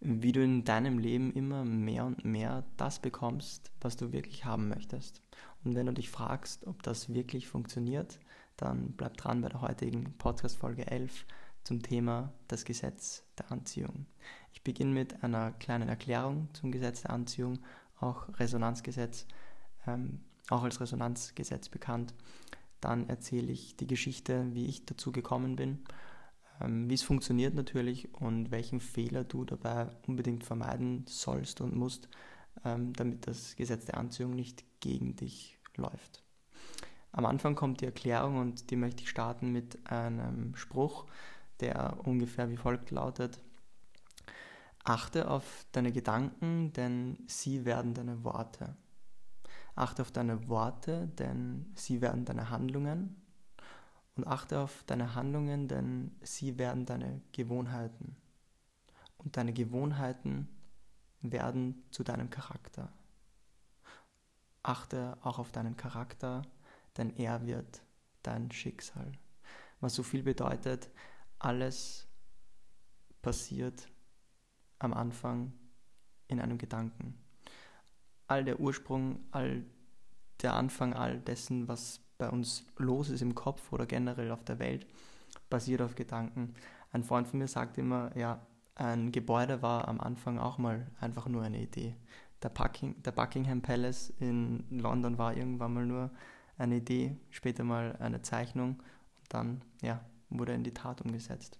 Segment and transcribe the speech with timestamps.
[0.00, 4.68] wie du in deinem Leben immer mehr und mehr das bekommst, was du wirklich haben
[4.68, 5.22] möchtest.
[5.64, 8.20] Und wenn du dich fragst, ob das wirklich funktioniert,
[8.56, 11.24] dann bleib dran bei der heutigen Podcast-Folge 11
[11.64, 14.06] zum Thema das Gesetz der Anziehung.
[14.52, 17.58] Ich beginne mit einer kleinen Erklärung zum Gesetz der Anziehung,
[18.00, 19.26] auch Resonanzgesetz,
[19.86, 22.14] ähm, auch als Resonanzgesetz bekannt.
[22.80, 25.80] Dann erzähle ich die Geschichte, wie ich dazu gekommen bin
[26.60, 32.08] wie es funktioniert natürlich und welchen Fehler du dabei unbedingt vermeiden sollst und musst,
[32.64, 36.22] ähm, damit das Gesetz der Anziehung nicht gegen dich läuft.
[37.12, 41.06] Am Anfang kommt die Erklärung und die möchte ich starten mit einem Spruch,
[41.60, 43.38] der ungefähr wie folgt lautet.
[44.84, 48.76] Achte auf deine Gedanken, denn sie werden deine Worte.
[49.74, 53.27] Achte auf deine Worte, denn sie werden deine Handlungen
[54.18, 58.16] und achte auf deine Handlungen, denn sie werden deine Gewohnheiten.
[59.16, 60.48] Und deine Gewohnheiten
[61.20, 62.92] werden zu deinem Charakter.
[64.64, 66.42] Achte auch auf deinen Charakter,
[66.96, 67.80] denn er wird
[68.24, 69.12] dein Schicksal.
[69.78, 70.90] Was so viel bedeutet,
[71.38, 72.08] alles
[73.22, 73.88] passiert
[74.80, 75.52] am Anfang
[76.26, 77.24] in einem Gedanken.
[78.26, 79.64] All der Ursprung, all
[80.42, 84.58] der Anfang all dessen, was bei uns los ist im Kopf oder generell auf der
[84.58, 84.86] Welt,
[85.48, 86.54] basiert auf Gedanken.
[86.92, 88.44] Ein Freund von mir sagt immer, ja,
[88.74, 91.94] ein Gebäude war am Anfang auch mal einfach nur eine Idee.
[92.42, 96.10] Der, Bucking, der Buckingham Palace in London war irgendwann mal nur
[96.56, 98.82] eine Idee, später mal eine Zeichnung
[99.20, 101.58] und dann ja, wurde in die Tat umgesetzt.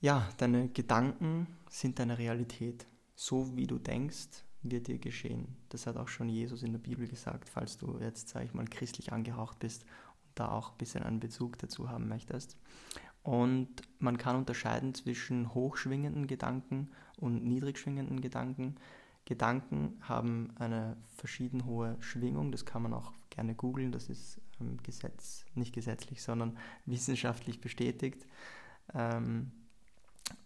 [0.00, 2.86] Ja, deine Gedanken sind deine Realität.
[3.16, 5.56] So wie du denkst, wird dir geschehen.
[5.68, 8.66] Das hat auch schon Jesus in der Bibel gesagt, falls du jetzt, sage ich mal,
[8.66, 12.56] christlich angehaucht bist und da auch ein bisschen einen Bezug dazu haben möchtest.
[13.22, 18.76] Und man kann unterscheiden zwischen hochschwingenden Gedanken und niedrigschwingenden Gedanken.
[19.24, 24.78] Gedanken haben eine verschieden hohe Schwingung, das kann man auch gerne googeln, das ist ähm,
[24.82, 26.56] Gesetz, nicht gesetzlich, sondern
[26.86, 28.26] wissenschaftlich bestätigt.
[28.94, 29.52] Ähm,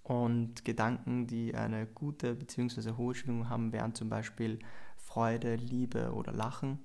[0.03, 2.93] und Gedanken, die eine gute bzw.
[2.97, 4.59] hohe Schwingung haben, wären zum Beispiel
[4.97, 6.79] Freude, Liebe oder Lachen.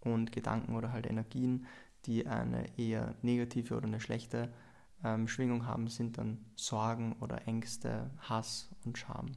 [0.00, 1.66] Und Gedanken oder halt Energien,
[2.04, 4.52] die eine eher negative oder eine schlechte
[5.02, 9.32] ähm, Schwingung haben, sind dann Sorgen oder Ängste, Hass und Scham.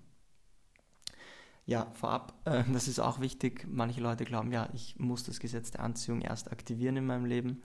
[1.66, 3.66] Ja, vorab, äh, das ist auch wichtig.
[3.69, 7.63] Manche Leute glauben, ja, ich muss das Gesetz der Anziehung erst aktivieren in meinem Leben.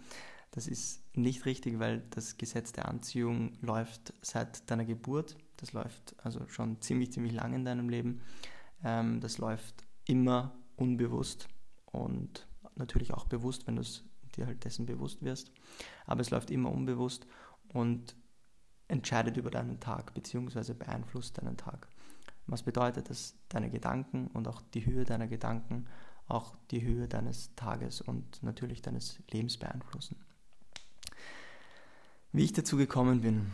[0.51, 5.37] Das ist nicht richtig, weil das Gesetz der Anziehung läuft seit deiner Geburt.
[5.57, 8.21] Das läuft also schon ziemlich, ziemlich lang in deinem Leben.
[8.85, 11.49] Ähm, das läuft immer unbewusst
[11.87, 13.83] und natürlich auch bewusst, wenn du
[14.37, 15.53] dir halt dessen bewusst wirst.
[16.07, 17.27] Aber es läuft immer unbewusst
[17.69, 18.17] und
[18.89, 20.75] entscheidet über deinen Tag bzw.
[20.75, 21.89] beeinflusst deinen Tag.
[22.47, 25.87] Was bedeutet, dass deine Gedanken und auch die Höhe deiner Gedanken
[26.29, 30.17] auch die Höhe deines Tages und natürlich deines Lebens beeinflussen.
[32.33, 33.53] Wie ich dazu gekommen bin,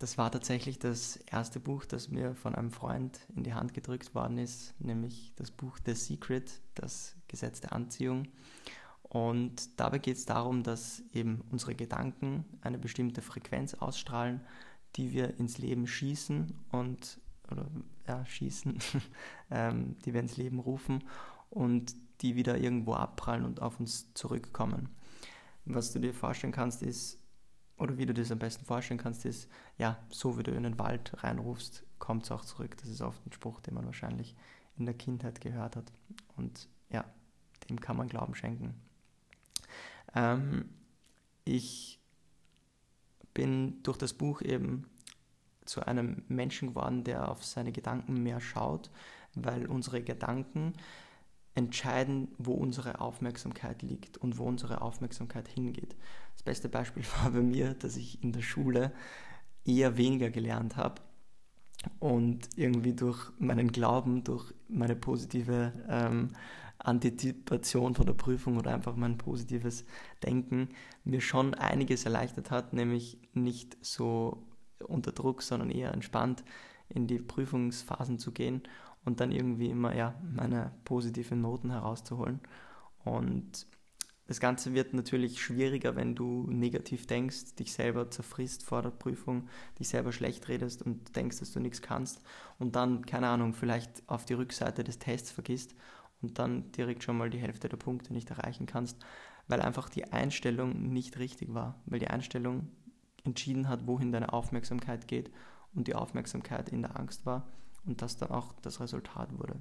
[0.00, 4.14] das war tatsächlich das erste Buch, das mir von einem Freund in die Hand gedrückt
[4.14, 8.26] worden ist, nämlich das Buch The Secret, das Gesetz der Anziehung.
[9.02, 14.40] Und dabei geht es darum, dass eben unsere Gedanken eine bestimmte Frequenz ausstrahlen,
[14.96, 17.66] die wir ins Leben schießen und oder
[18.08, 18.78] ja, schießen,
[19.50, 21.04] ähm, die wir ins Leben rufen
[21.50, 24.88] und die wieder irgendwo abprallen und auf uns zurückkommen.
[25.66, 27.19] Was du dir vorstellen kannst, ist,
[27.80, 29.48] oder wie du das am besten vorstellen kannst, ist,
[29.78, 32.76] ja, so wie du in den Wald reinrufst, kommt es auch zurück.
[32.76, 34.36] Das ist oft ein Spruch, den man wahrscheinlich
[34.76, 35.90] in der Kindheit gehört hat.
[36.36, 37.04] Und ja,
[37.68, 38.74] dem kann man Glauben schenken.
[40.14, 40.68] Ähm,
[41.44, 41.98] ich
[43.32, 44.84] bin durch das Buch eben
[45.64, 48.90] zu einem Menschen geworden, der auf seine Gedanken mehr schaut,
[49.34, 50.74] weil unsere Gedanken
[51.54, 55.96] entscheiden, wo unsere Aufmerksamkeit liegt und wo unsere Aufmerksamkeit hingeht.
[56.34, 58.92] Das beste Beispiel war bei mir, dass ich in der Schule
[59.64, 61.02] eher weniger gelernt habe
[61.98, 66.30] und irgendwie durch meinen Glauben, durch meine positive ähm,
[66.78, 69.84] Antizipation von der Prüfung oder einfach mein positives
[70.22, 70.70] Denken
[71.04, 74.46] mir schon einiges erleichtert hat, nämlich nicht so
[74.86, 76.42] unter Druck, sondern eher entspannt
[76.88, 78.62] in die Prüfungsphasen zu gehen
[79.04, 82.40] und dann irgendwie immer ja, meine positiven Noten herauszuholen.
[83.04, 83.66] Und
[84.26, 89.48] das Ganze wird natürlich schwieriger, wenn du negativ denkst, dich selber zerfrisst vor der Prüfung,
[89.78, 92.22] dich selber schlecht redest und denkst, dass du nichts kannst
[92.58, 95.74] und dann, keine Ahnung, vielleicht auf die Rückseite des Tests vergisst
[96.22, 99.04] und dann direkt schon mal die Hälfte der Punkte nicht erreichen kannst,
[99.48, 102.68] weil einfach die Einstellung nicht richtig war, weil die Einstellung
[103.24, 105.32] entschieden hat, wohin deine Aufmerksamkeit geht
[105.74, 107.48] und die Aufmerksamkeit in der Angst war
[107.84, 109.56] und das dann auch das Resultat wurde.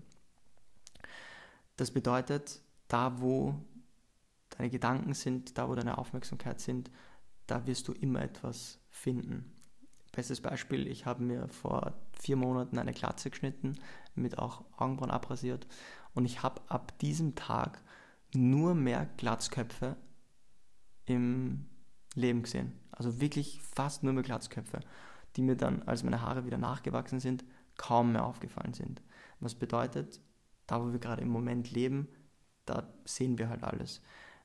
[1.77, 3.55] Das bedeutet, da wo
[4.49, 6.91] deine Gedanken sind, da wo deine Aufmerksamkeit sind,
[7.47, 9.55] da wirst du immer etwas finden.
[10.11, 13.79] Bestes Beispiel, ich habe mir vor vier Monaten eine Glatze geschnitten,
[14.15, 15.67] mit auch Augenbrauen abrasiert
[16.13, 17.81] und ich habe ab diesem Tag
[18.33, 19.95] nur mehr Glatzköpfe
[21.05, 21.65] im
[22.15, 22.73] Leben gesehen.
[22.91, 24.81] Also wirklich fast nur mehr Glatzköpfe,
[25.35, 27.45] die mir dann, als meine Haare wieder nachgewachsen sind,
[27.79, 29.01] kaum mehr aufgefallen sind.
[29.39, 30.19] Was bedeutet,
[30.67, 32.07] da wo wir gerade im Moment leben,
[32.65, 34.01] da sehen wir halt alles.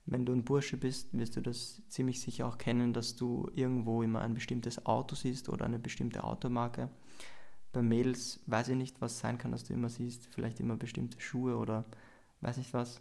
[0.06, 4.02] Wenn du ein Bursche bist, wirst du das ziemlich sicher auch kennen, dass du irgendwo
[4.02, 6.90] immer ein bestimmtes Auto siehst oder eine bestimmte Automarke.
[7.72, 10.28] Bei Mädels weiß ich nicht, was sein kann, dass du immer siehst.
[10.32, 11.84] Vielleicht immer bestimmte Schuhe oder
[12.40, 13.00] weiß nicht was.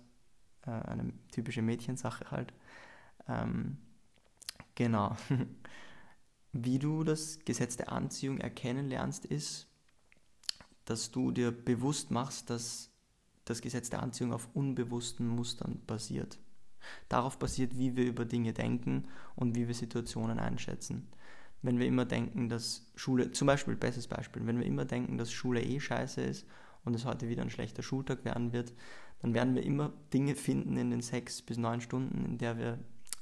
[0.65, 2.53] Äh, eine typische Mädchensache halt.
[3.27, 3.77] Ähm,
[4.75, 5.15] genau.
[6.53, 9.67] Wie du das Gesetz der Anziehung erkennen lernst, ist,
[10.85, 12.91] dass du dir bewusst machst, dass
[13.45, 16.39] das Gesetz der Anziehung auf unbewussten Mustern basiert.
[17.09, 21.07] Darauf basiert, wie wir über Dinge denken und wie wir Situationen einschätzen.
[21.61, 25.31] Wenn wir immer denken, dass Schule, zum Beispiel, bestes Beispiel, wenn wir immer denken, dass
[25.31, 26.45] Schule eh scheiße ist
[26.83, 28.73] und es heute wieder ein schlechter Schultag werden wird,
[29.21, 32.79] dann werden wir immer Dinge finden in den sechs bis neun Stunden, in der wir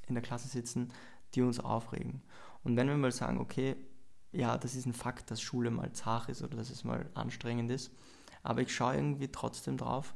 [0.07, 0.91] in der Klasse sitzen,
[1.35, 2.23] die uns aufregen.
[2.63, 3.75] Und wenn wir mal sagen, okay,
[4.31, 7.71] ja, das ist ein Fakt, dass Schule mal zart ist oder dass es mal anstrengend
[7.71, 7.91] ist,
[8.43, 10.13] aber ich schaue irgendwie trotzdem drauf,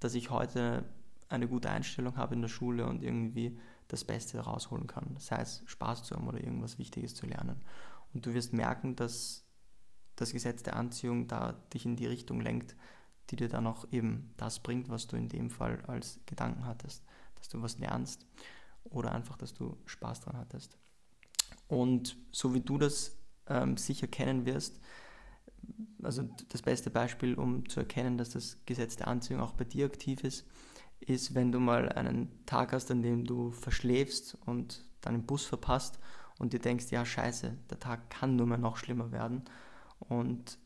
[0.00, 0.84] dass ich heute
[1.28, 5.16] eine gute Einstellung habe in der Schule und irgendwie das Beste rausholen kann.
[5.18, 7.60] Sei es Spaß zu haben oder irgendwas Wichtiges zu lernen.
[8.14, 9.44] Und du wirst merken, dass
[10.16, 12.76] das Gesetz der Anziehung da dich in die Richtung lenkt,
[13.30, 17.04] die dir dann auch eben das bringt, was du in dem Fall als Gedanken hattest.
[17.36, 18.26] Dass du was lernst
[18.84, 20.78] oder einfach, dass du Spaß dran hattest.
[21.66, 23.17] Und so wie du das
[23.48, 24.80] ähm, sicher kennen wirst,
[26.02, 29.86] also das beste Beispiel, um zu erkennen, dass das Gesetz der Anziehung auch bei dir
[29.86, 30.46] aktiv ist,
[31.00, 35.98] ist, wenn du mal einen Tag hast, an dem du verschläfst und deinen Bus verpasst
[36.38, 39.42] und dir denkst, ja scheiße, der Tag kann nur mehr noch schlimmer werden
[39.98, 40.58] und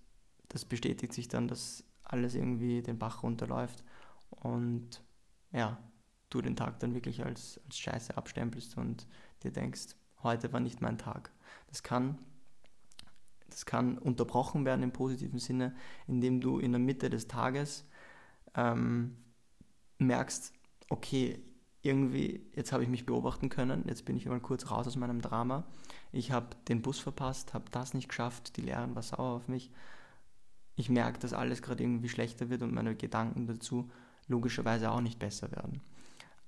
[0.49, 3.84] das bestätigt sich dann, dass alles irgendwie den Bach runterläuft
[4.31, 5.02] und
[5.52, 5.79] ja,
[6.31, 9.06] du den Tag dann wirklich als, als scheiße abstempelst und
[9.43, 11.31] dir denkst, heute war nicht mein Tag.
[11.69, 12.19] Das kann,
[13.52, 15.75] das kann unterbrochen werden im positiven Sinne,
[16.06, 17.84] indem du in der Mitte des Tages
[18.54, 19.16] ähm,
[19.99, 20.52] merkst,
[20.88, 21.43] okay,
[21.82, 25.20] irgendwie, jetzt habe ich mich beobachten können, jetzt bin ich mal kurz raus aus meinem
[25.20, 25.64] Drama.
[26.12, 29.72] Ich habe den Bus verpasst, habe das nicht geschafft, die Lehrerin war sauer auf mich.
[30.76, 33.90] Ich merke, dass alles gerade irgendwie schlechter wird und meine Gedanken dazu
[34.28, 35.81] logischerweise auch nicht besser werden.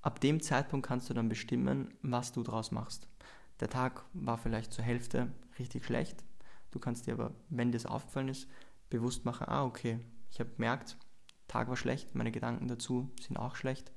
[0.03, 3.09] Ab dem Zeitpunkt kannst du dann bestimmen, was du draus machst.
[3.61, 6.25] Der Tag war vielleicht zur Hälfte richtig schlecht.
[6.75, 8.49] Du kannst dir aber, wenn dir das aufgefallen ist,
[8.91, 10.97] bewusst machen, ah okay, ich habe gemerkt,
[11.47, 13.93] Tag war schlecht, meine Gedanken dazu sind auch schlecht.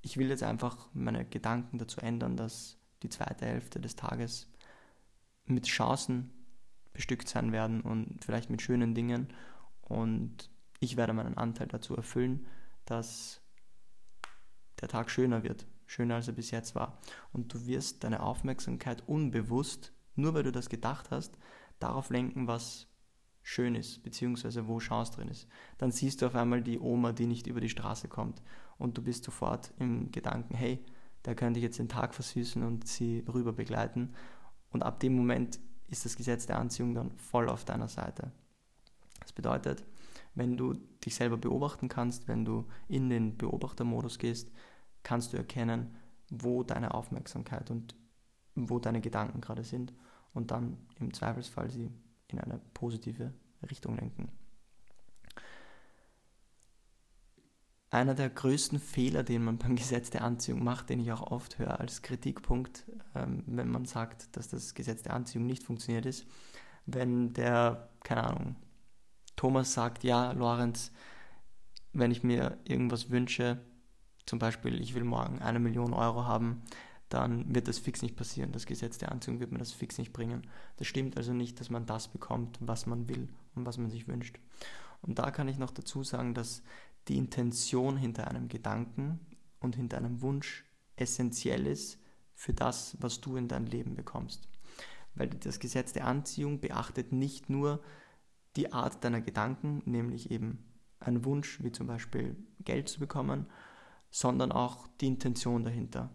[0.00, 4.50] Ich will jetzt einfach meine Gedanken dazu ändern, dass die zweite Hälfte des Tages
[5.44, 6.32] mit Chancen
[6.92, 9.28] bestückt sein werden und vielleicht mit schönen Dingen.
[9.82, 10.50] Und
[10.80, 12.48] ich werde meinen Anteil dazu erfüllen,
[12.84, 13.40] dass
[14.80, 16.98] der Tag schöner wird, schöner als er bis jetzt war.
[17.32, 21.38] Und du wirst deine Aufmerksamkeit unbewusst, nur weil du das gedacht hast,
[21.78, 22.88] darauf lenken, was
[23.42, 25.48] schön ist, beziehungsweise wo Chance drin ist.
[25.78, 28.42] Dann siehst du auf einmal die Oma, die nicht über die Straße kommt
[28.78, 30.84] und du bist sofort im Gedanken, hey,
[31.24, 34.14] der könnte jetzt den Tag versüßen und sie rüber begleiten.
[34.70, 38.32] Und ab dem Moment ist das Gesetz der Anziehung dann voll auf deiner Seite.
[39.20, 39.84] Das bedeutet,
[40.34, 40.74] wenn du
[41.04, 44.50] dich selber beobachten kannst, wenn du in den Beobachtermodus gehst,
[45.02, 45.94] kannst du erkennen,
[46.30, 47.94] wo deine Aufmerksamkeit und
[48.54, 49.92] wo deine Gedanken gerade sind
[50.34, 51.90] und dann im Zweifelsfall sie
[52.28, 53.32] in eine positive
[53.68, 54.30] Richtung lenken.
[57.90, 61.58] Einer der größten Fehler, den man beim Gesetz der Anziehung macht, den ich auch oft
[61.58, 62.84] höre als Kritikpunkt,
[63.14, 66.26] ähm, wenn man sagt, dass das Gesetz der Anziehung nicht funktioniert ist,
[66.86, 68.56] wenn der, keine Ahnung,
[69.36, 70.90] Thomas sagt, ja, Lorenz,
[71.92, 73.60] wenn ich mir irgendwas wünsche,
[74.24, 76.62] zum Beispiel, ich will morgen eine Million Euro haben,
[77.12, 78.52] dann wird das fix nicht passieren.
[78.52, 80.46] Das Gesetz der Anziehung wird mir das fix nicht bringen.
[80.76, 84.08] Das stimmt also nicht, dass man das bekommt, was man will und was man sich
[84.08, 84.38] wünscht.
[85.02, 86.62] Und da kann ich noch dazu sagen, dass
[87.08, 89.20] die Intention hinter einem Gedanken
[89.60, 90.64] und hinter einem Wunsch
[90.96, 91.98] essentiell ist
[92.34, 94.48] für das, was du in dein Leben bekommst.
[95.14, 97.82] Weil das Gesetz der Anziehung beachtet nicht nur
[98.56, 100.64] die Art deiner Gedanken, nämlich eben
[100.98, 103.46] einen Wunsch, wie zum Beispiel Geld zu bekommen,
[104.10, 106.10] sondern auch die Intention dahinter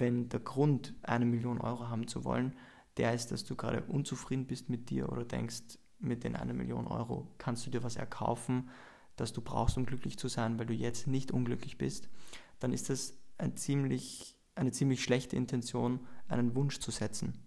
[0.00, 2.54] wenn der Grund, eine Million Euro haben zu wollen,
[2.96, 6.86] der ist, dass du gerade unzufrieden bist mit dir oder denkst, mit den einer Million
[6.86, 8.68] Euro kannst du dir was erkaufen,
[9.16, 12.08] das du brauchst, um glücklich zu sein, weil du jetzt nicht unglücklich bist,
[12.58, 17.38] dann ist das ein ziemlich, eine ziemlich schlechte Intention, einen Wunsch zu setzen,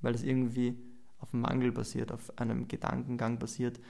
[0.00, 0.78] weil das irgendwie
[1.18, 3.80] auf einem Mangel basiert, auf einem Gedankengang basiert,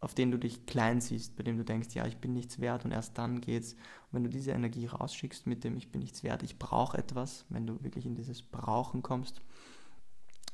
[0.00, 2.84] auf den du dich klein siehst, bei dem du denkst, ja, ich bin nichts wert
[2.84, 3.74] und erst dann geht's.
[3.74, 7.44] Und wenn du diese Energie rausschickst mit dem, ich bin nichts wert, ich brauche etwas,
[7.50, 9.42] wenn du wirklich in dieses Brauchen kommst,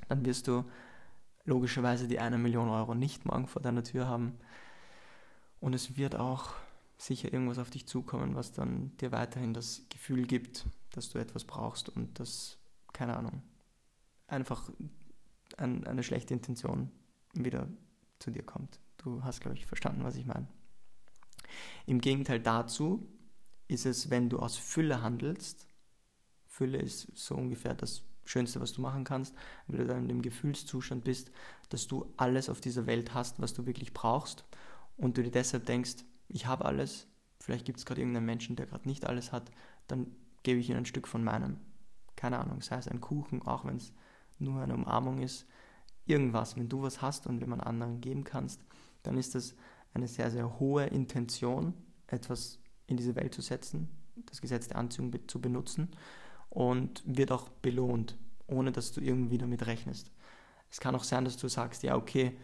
[0.08, 0.64] dann wirst du
[1.44, 4.36] logischerweise die eine Million Euro nicht morgen vor deiner Tür haben.
[5.60, 6.50] Und es wird auch
[6.98, 11.44] sicher irgendwas auf dich zukommen, was dann dir weiterhin das Gefühl gibt, dass du etwas
[11.44, 12.58] brauchst und dass,
[12.92, 13.42] keine Ahnung,
[14.26, 14.70] einfach
[15.56, 16.90] ein, eine schlechte Intention
[17.32, 17.68] wieder
[18.18, 18.80] zu dir kommt.
[19.06, 20.48] Du hast, glaube ich, verstanden, was ich meine.
[21.86, 23.08] Im Gegenteil dazu
[23.68, 25.68] ist es, wenn du aus Fülle handelst,
[26.44, 29.32] Fülle ist so ungefähr das Schönste, was du machen kannst,
[29.68, 31.30] wenn du dann in dem Gefühlszustand bist,
[31.68, 34.44] dass du alles auf dieser Welt hast, was du wirklich brauchst
[34.96, 37.06] und du dir deshalb denkst, ich habe alles,
[37.38, 39.52] vielleicht gibt es gerade irgendeinen Menschen, der gerade nicht alles hat,
[39.86, 40.10] dann
[40.42, 41.60] gebe ich ihm ein Stück von meinem.
[42.16, 43.92] Keine Ahnung, sei es ein Kuchen, auch wenn es
[44.40, 45.46] nur eine Umarmung ist,
[46.06, 48.65] irgendwas, wenn du was hast und wenn man anderen geben kannst,
[49.06, 49.54] dann ist das
[49.94, 51.74] eine sehr, sehr hohe Intention,
[52.06, 53.88] etwas in diese Welt zu setzen,
[54.26, 55.90] das Gesetz der Anziehung zu benutzen
[56.50, 60.10] und wird auch belohnt, ohne dass du irgendwie damit rechnest.
[60.70, 62.36] Es kann auch sein, dass du sagst, ja, okay,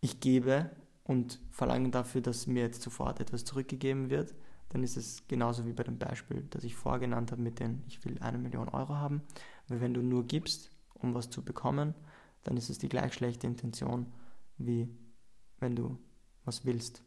[0.00, 0.70] ich gebe
[1.04, 4.34] und verlange dafür, dass mir jetzt sofort etwas zurückgegeben wird.
[4.70, 8.04] Dann ist es genauso wie bei dem Beispiel, das ich vorgenannt habe, mit dem ich
[8.04, 9.22] will eine Million Euro haben.
[9.68, 11.94] Weil wenn du nur gibst, um was zu bekommen,
[12.42, 14.12] dann ist es die gleich schlechte Intention,
[14.58, 14.88] wie
[15.64, 15.98] wenn du
[16.44, 17.02] was willst,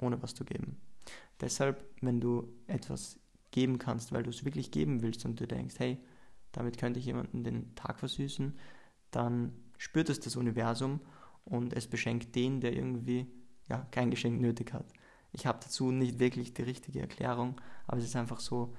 [0.00, 0.80] ohne was zu geben.
[1.40, 5.76] Deshalb, wenn du etwas geben kannst, weil du es wirklich geben willst und du denkst,
[5.78, 5.98] hey,
[6.52, 8.58] damit könnte ich jemanden den Tag versüßen,
[9.10, 11.00] dann spürt es das Universum
[11.44, 13.26] und es beschenkt den, der irgendwie
[13.68, 14.86] ja, kein Geschenk nötig hat.
[15.32, 18.74] Ich habe dazu nicht wirklich die richtige Erklärung, aber es ist einfach so,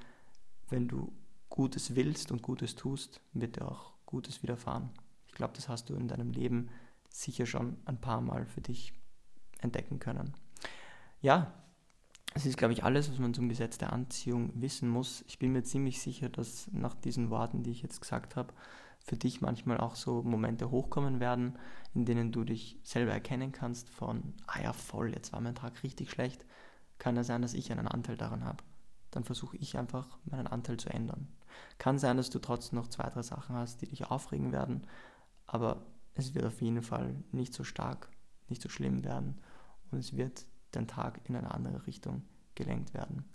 [0.70, 1.14] wenn du
[1.50, 4.90] Gutes willst und Gutes tust, wird dir auch Gutes widerfahren.
[5.28, 6.70] Ich glaube, das hast du in deinem Leben
[7.10, 8.94] sicher schon ein paar Mal für dich
[9.60, 10.34] entdecken können.
[11.22, 11.54] Ja,
[12.34, 15.24] das ist, glaube ich, alles, was man zum Gesetz der Anziehung wissen muss.
[15.28, 18.54] Ich bin mir ziemlich sicher, dass nach diesen Worten, die ich jetzt gesagt habe,
[19.00, 21.58] für dich manchmal auch so Momente hochkommen werden,
[21.94, 25.82] in denen du dich selber erkennen kannst von, ah ja, voll, jetzt war mein Tag
[25.84, 26.46] richtig schlecht.
[27.00, 28.64] Kann ja sein, dass ich einen Anteil daran habe.
[29.12, 31.28] Dann versuche ich einfach, meinen Anteil zu ändern.
[31.78, 34.86] Kann sein, dass du trotzdem noch zwei, drei Sachen hast, die dich aufregen werden,
[35.46, 35.86] aber
[36.18, 38.10] es wird auf jeden Fall nicht so stark,
[38.50, 39.40] nicht so schlimm werden
[39.92, 42.24] und es wird dein Tag in eine andere Richtung
[42.56, 43.26] gelenkt werden.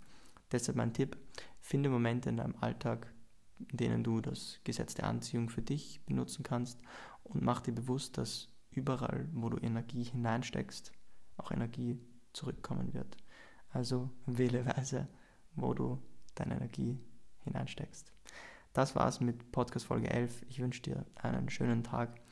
[0.51, 1.17] Deshalb mein Tipp,
[1.59, 3.11] finde Momente in deinem Alltag,
[3.57, 6.79] in denen du das Gesetz der Anziehung für dich benutzen kannst
[7.23, 10.91] und mach dir bewusst, dass überall, wo du Energie hineinsteckst,
[11.37, 11.99] auch Energie
[12.33, 13.17] zurückkommen wird.
[13.69, 15.07] Also wähle weise,
[15.55, 15.99] wo du
[16.35, 16.99] deine Energie
[17.43, 18.11] hineinsteckst.
[18.73, 20.45] Das war's mit Podcast Folge 11.
[20.49, 22.22] Ich wünsche dir einen schönen Tag.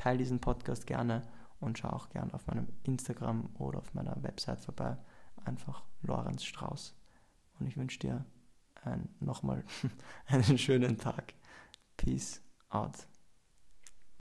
[0.00, 1.22] Teil diesen Podcast gerne
[1.60, 4.96] und schau auch gerne auf meinem Instagram oder auf meiner Website vorbei.
[5.44, 6.96] Einfach Lorenz Strauß.
[7.58, 8.24] Und ich wünsche dir
[8.82, 9.62] ein, nochmal
[10.26, 11.34] einen schönen Tag.
[11.98, 12.40] Peace
[12.70, 13.09] out.